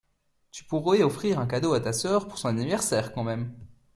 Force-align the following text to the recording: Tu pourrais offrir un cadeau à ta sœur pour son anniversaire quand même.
Tu 0.51 0.63
pourrais 0.63 1.03
offrir 1.03 1.37
un 1.39 1.45
cadeau 1.45 1.73
à 1.73 1.79
ta 1.79 1.93
sœur 1.93 2.27
pour 2.27 2.39
son 2.39 2.47
anniversaire 2.47 3.13
quand 3.13 3.23
même. 3.23 3.53